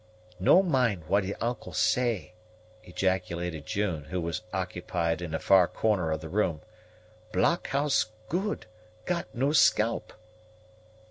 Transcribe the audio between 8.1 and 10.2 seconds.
good got no scalp."